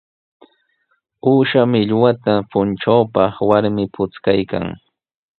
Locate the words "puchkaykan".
3.93-4.65